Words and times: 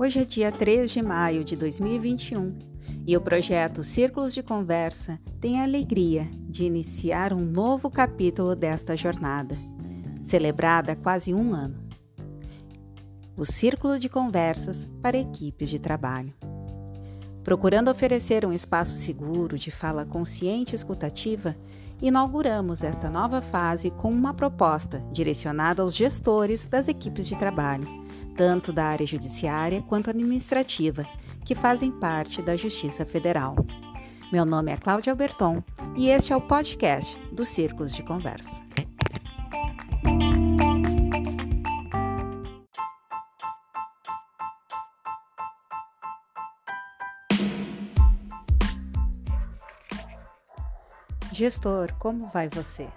Hoje 0.00 0.20
é 0.20 0.24
dia 0.24 0.52
3 0.52 0.92
de 0.92 1.02
maio 1.02 1.42
de 1.42 1.56
2021 1.56 2.56
e 3.04 3.16
o 3.16 3.20
projeto 3.20 3.82
Círculos 3.82 4.32
de 4.32 4.44
Conversa 4.44 5.18
tem 5.40 5.58
a 5.58 5.64
alegria 5.64 6.28
de 6.48 6.64
iniciar 6.64 7.32
um 7.32 7.44
novo 7.44 7.90
capítulo 7.90 8.54
desta 8.54 8.96
jornada, 8.96 9.56
celebrada 10.24 10.92
há 10.92 10.96
quase 10.96 11.34
um 11.34 11.52
ano. 11.52 11.74
O 13.36 13.44
Círculo 13.44 13.98
de 13.98 14.08
Conversas 14.08 14.86
para 15.02 15.18
equipes 15.18 15.68
de 15.68 15.80
trabalho. 15.80 16.32
Procurando 17.42 17.90
oferecer 17.90 18.46
um 18.46 18.52
espaço 18.52 18.96
seguro 18.98 19.58
de 19.58 19.72
fala 19.72 20.06
consciente 20.06 20.74
e 20.74 20.76
escutativa, 20.76 21.56
inauguramos 22.00 22.84
esta 22.84 23.10
nova 23.10 23.42
fase 23.42 23.90
com 23.90 24.12
uma 24.12 24.32
proposta 24.32 25.00
direcionada 25.10 25.82
aos 25.82 25.96
gestores 25.96 26.68
das 26.68 26.86
equipes 26.86 27.26
de 27.26 27.34
trabalho 27.34 28.06
tanto 28.38 28.72
da 28.72 28.84
área 28.84 29.04
judiciária 29.04 29.82
quanto 29.82 30.10
administrativa, 30.10 31.04
que 31.44 31.56
fazem 31.56 31.90
parte 31.90 32.40
da 32.40 32.56
Justiça 32.56 33.04
Federal. 33.04 33.56
Meu 34.32 34.44
nome 34.44 34.70
é 34.70 34.76
Cláudia 34.76 35.12
Alberton 35.12 35.60
e 35.96 36.08
este 36.08 36.32
é 36.32 36.36
o 36.36 36.40
podcast 36.40 37.18
dos 37.32 37.48
Círculos 37.48 37.92
de 37.92 38.04
Conversa. 38.04 38.62
Gestor, 51.32 51.92
como 51.98 52.28
vai 52.28 52.48
você? 52.48 52.88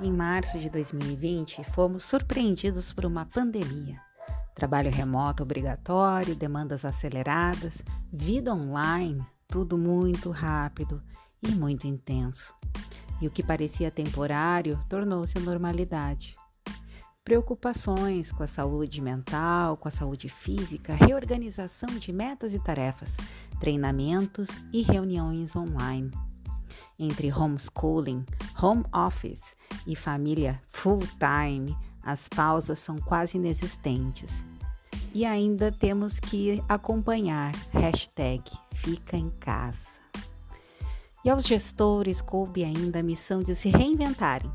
Em 0.00 0.12
março 0.12 0.58
de 0.58 0.68
2020, 0.68 1.62
fomos 1.72 2.02
surpreendidos 2.02 2.92
por 2.92 3.06
uma 3.06 3.24
pandemia. 3.24 4.05
Trabalho 4.56 4.90
remoto 4.90 5.42
obrigatório, 5.42 6.34
demandas 6.34 6.82
aceleradas, 6.82 7.84
vida 8.10 8.54
online, 8.54 9.22
tudo 9.46 9.76
muito 9.76 10.30
rápido 10.30 11.02
e 11.42 11.50
muito 11.50 11.86
intenso. 11.86 12.54
E 13.20 13.26
o 13.26 13.30
que 13.30 13.42
parecia 13.42 13.90
temporário 13.90 14.82
tornou-se 14.88 15.38
normalidade. 15.40 16.34
Preocupações 17.22 18.32
com 18.32 18.42
a 18.42 18.46
saúde 18.46 19.02
mental, 19.02 19.76
com 19.76 19.88
a 19.88 19.90
saúde 19.90 20.30
física, 20.30 20.94
reorganização 20.94 21.90
de 21.98 22.10
metas 22.10 22.54
e 22.54 22.58
tarefas, 22.58 23.14
treinamentos 23.60 24.48
e 24.72 24.80
reuniões 24.80 25.54
online. 25.54 26.10
Entre 26.98 27.30
homeschooling, 27.30 28.24
home 28.58 28.84
office 28.90 29.54
e 29.86 29.94
família 29.94 30.62
full-time, 30.68 31.76
as 32.06 32.28
pausas 32.28 32.78
são 32.78 32.96
quase 32.96 33.36
inexistentes. 33.36 34.44
E 35.12 35.24
ainda 35.26 35.72
temos 35.72 36.20
que 36.20 36.62
acompanhar 36.68 37.52
hashtag 37.72 38.42
Fica 38.76 39.16
em 39.16 39.28
Casa. 39.28 39.98
E 41.24 41.28
aos 41.28 41.44
gestores 41.44 42.20
coube 42.20 42.62
ainda 42.62 43.00
a 43.00 43.02
missão 43.02 43.42
de 43.42 43.56
se 43.56 43.68
reinventarem 43.68 44.52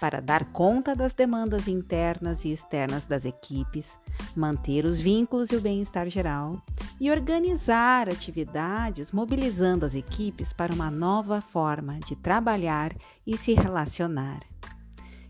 para 0.00 0.20
dar 0.20 0.44
conta 0.46 0.94
das 0.94 1.12
demandas 1.12 1.68
internas 1.68 2.44
e 2.44 2.52
externas 2.52 3.04
das 3.04 3.24
equipes, 3.24 3.96
manter 4.34 4.84
os 4.84 5.00
vínculos 5.00 5.50
e 5.50 5.56
o 5.56 5.60
bem-estar 5.60 6.08
geral 6.08 6.60
e 7.00 7.10
organizar 7.10 8.08
atividades 8.08 9.12
mobilizando 9.12 9.86
as 9.86 9.94
equipes 9.94 10.52
para 10.52 10.72
uma 10.72 10.90
nova 10.90 11.40
forma 11.40 11.98
de 12.00 12.16
trabalhar 12.16 12.92
e 13.24 13.36
se 13.36 13.54
relacionar. 13.54 14.40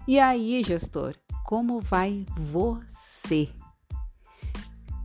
E 0.06 0.18
aí, 0.18 0.62
gestor, 0.62 1.14
como 1.48 1.80
vai 1.80 2.26
você? 2.36 3.48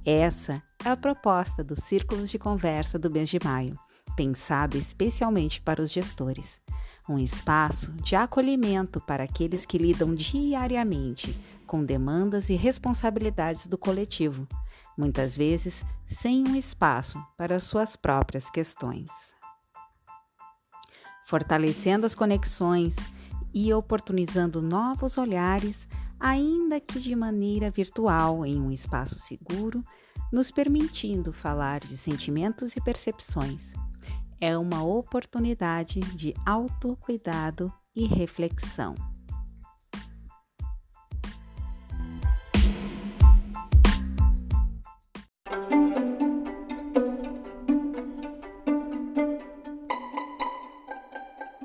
Essa 0.05 0.61
é 0.83 0.89
a 0.89 0.97
proposta 0.97 1.63
dos 1.63 1.79
círculos 1.79 2.29
de 2.29 2.37
conversa 2.37 2.99
do 2.99 3.09
mês 3.09 3.29
de 3.29 3.39
maio, 3.41 3.79
pensado 4.13 4.77
especialmente 4.77 5.61
para 5.61 5.81
os 5.81 5.89
gestores. 5.89 6.59
Um 7.07 7.17
espaço 7.17 7.93
de 7.93 8.17
acolhimento 8.17 8.99
para 8.99 9.23
aqueles 9.23 9.65
que 9.65 9.77
lidam 9.77 10.13
diariamente 10.13 11.33
com 11.65 11.81
demandas 11.81 12.49
e 12.49 12.55
responsabilidades 12.55 13.65
do 13.65 13.77
coletivo, 13.77 14.45
muitas 14.97 15.37
vezes 15.37 15.81
sem 16.05 16.45
um 16.45 16.57
espaço 16.57 17.25
para 17.37 17.57
suas 17.61 17.95
próprias 17.95 18.49
questões. 18.49 19.09
Fortalecendo 21.25 22.05
as 22.05 22.13
conexões 22.13 22.97
e 23.53 23.73
oportunizando 23.73 24.61
novos 24.61 25.17
olhares 25.17 25.87
ainda 26.23 26.79
que 26.79 27.01
de 27.01 27.13
maneira 27.13 27.69
virtual, 27.69 28.45
em 28.45 28.57
um 28.57 28.71
espaço 28.71 29.19
seguro, 29.19 29.83
nos 30.31 30.49
permitindo 30.49 31.33
falar 31.33 31.81
de 31.81 31.97
sentimentos 31.97 32.77
e 32.77 32.81
percepções. 32.81 33.73
É 34.39 34.57
uma 34.57 34.81
oportunidade 34.85 35.99
de 36.15 36.33
autocuidado 36.45 37.71
e 37.93 38.07
reflexão. 38.07 38.95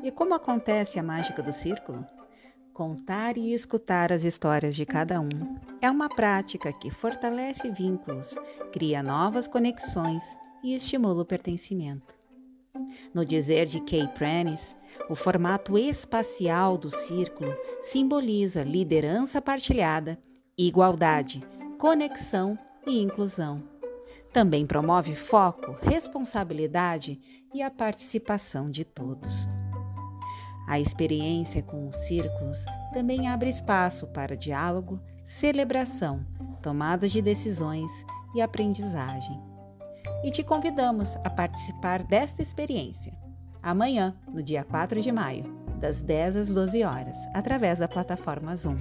E 0.02 0.10
como 0.10 0.34
acontece 0.34 0.98
a 0.98 1.02
mágica 1.02 1.44
do 1.44 1.52
círculo? 1.52 2.04
Contar 2.78 3.36
e 3.36 3.52
escutar 3.52 4.12
as 4.12 4.22
histórias 4.22 4.76
de 4.76 4.86
cada 4.86 5.20
um 5.20 5.58
é 5.80 5.90
uma 5.90 6.08
prática 6.08 6.72
que 6.72 6.92
fortalece 6.92 7.68
vínculos, 7.72 8.36
cria 8.70 9.02
novas 9.02 9.48
conexões 9.48 10.22
e 10.62 10.76
estimula 10.76 11.22
o 11.22 11.24
pertencimento. 11.24 12.14
No 13.12 13.24
dizer 13.24 13.66
de 13.66 13.80
Kay 13.80 14.06
Prentice, 14.06 14.76
o 15.10 15.16
formato 15.16 15.76
espacial 15.76 16.78
do 16.78 16.88
círculo 16.88 17.52
simboliza 17.82 18.62
liderança 18.62 19.42
partilhada, 19.42 20.16
igualdade, 20.56 21.44
conexão 21.78 22.56
e 22.86 23.02
inclusão. 23.02 23.60
Também 24.32 24.64
promove 24.64 25.16
foco, 25.16 25.76
responsabilidade 25.82 27.20
e 27.52 27.60
a 27.60 27.72
participação 27.72 28.70
de 28.70 28.84
todos. 28.84 29.48
A 30.68 30.78
experiência 30.78 31.62
com 31.62 31.88
os 31.88 31.96
círculos 31.96 32.62
também 32.92 33.26
abre 33.26 33.48
espaço 33.48 34.06
para 34.08 34.36
diálogo, 34.36 35.00
celebração, 35.24 36.20
tomadas 36.62 37.10
de 37.10 37.22
decisões 37.22 37.90
e 38.34 38.42
aprendizagem. 38.42 39.40
E 40.22 40.30
te 40.30 40.44
convidamos 40.44 41.16
a 41.24 41.30
participar 41.30 42.02
desta 42.02 42.42
experiência 42.42 43.16
amanhã, 43.62 44.14
no 44.28 44.42
dia 44.42 44.62
4 44.62 45.00
de 45.00 45.10
maio, 45.10 45.44
das 45.80 46.02
10 46.02 46.36
às 46.36 46.48
12 46.48 46.84
horas, 46.84 47.16
através 47.32 47.78
da 47.78 47.88
plataforma 47.88 48.54
Zoom. 48.54 48.76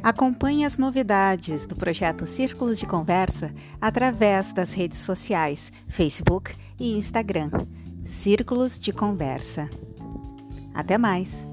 Acompanhe 0.02 0.64
as 0.64 0.78
novidades 0.78 1.66
do 1.66 1.76
projeto 1.76 2.26
Círculos 2.26 2.78
de 2.78 2.86
Conversa 2.86 3.52
através 3.78 4.50
das 4.52 4.72
redes 4.72 4.98
sociais 4.98 5.70
Facebook 5.86 6.54
e 6.78 6.96
Instagram. 6.96 7.50
Círculos 8.06 8.80
de 8.80 8.92
Conversa. 8.92 9.68
Até 10.80 10.96
mais! 10.96 11.46